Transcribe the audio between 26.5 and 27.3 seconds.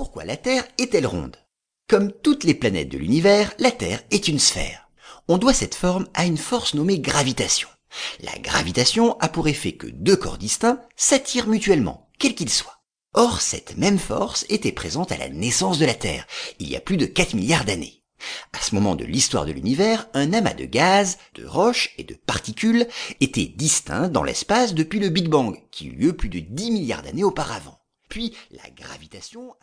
milliards d'années